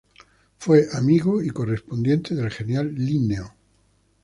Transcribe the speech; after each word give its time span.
Fue 0.57 0.87
amigo 0.95 1.43
y 1.43 1.51
correspondiente 1.51 2.33
del 2.33 2.49
genial 2.49 2.91
Linneo. 2.95 3.53